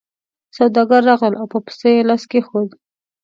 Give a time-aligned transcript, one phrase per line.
[0.57, 2.69] سوداګر راغلل او په پسه یې لاس کېښود.